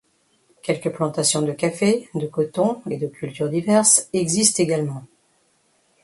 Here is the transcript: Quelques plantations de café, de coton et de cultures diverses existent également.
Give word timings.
Quelques 0.63 0.91
plantations 0.91 1.43
de 1.43 1.51
café, 1.53 2.09
de 2.15 2.25
coton 2.25 2.81
et 2.89 2.97
de 2.97 3.05
cultures 3.05 3.49
diverses 3.51 4.09
existent 4.13 4.63
également. 4.63 5.03